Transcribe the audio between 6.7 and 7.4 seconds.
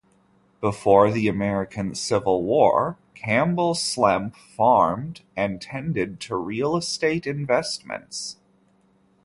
estate